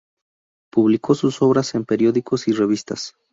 Publicó 0.71 1.13
sus 1.13 1.43
obras 1.43 1.75
en 1.75 1.85
periódicos 1.85 2.47
y 2.47 2.53
revistas. 2.53 3.13